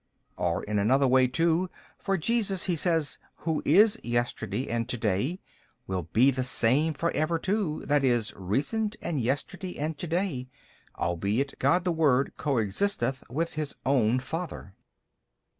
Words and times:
Or 0.35 0.63
in 0.63 0.79
another 0.79 1.07
way 1.07 1.27
too: 1.27 1.69
for 1.99 2.17
Jesus, 2.17 2.63
he 2.63 2.75
says, 2.75 3.19
who 3.35 3.61
is 3.65 3.99
yesterday 4.03 4.67
and 4.67 4.89
to 4.89 4.97
day, 4.97 5.39
will 5.85 6.09
be 6.11 6.31
the 6.31 6.41
same 6.41 6.95
for 6.95 7.11
ever 7.11 7.37
too, 7.37 7.85
i. 7.87 7.99
e., 8.03 8.23
recent 8.35 8.95
and 8.99 9.21
yesterday 9.21 9.77
and 9.77 9.95
to 9.99 10.07
day, 10.07 10.49
albeit 10.97 11.53
God 11.59 11.83
the 11.83 11.91
Word 11.91 12.33
co 12.35 12.57
existeth 12.57 13.23
with 13.29 13.53
His 13.53 13.75
own 13.85 14.19
Father. 14.19 14.73